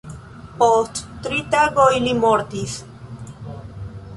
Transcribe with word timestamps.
Post 0.61 1.01
tri 1.27 1.41
tagoj 1.55 1.91
li 2.07 2.15
mortis. 2.25 2.81